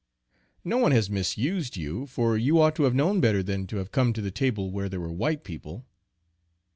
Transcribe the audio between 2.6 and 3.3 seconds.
to have known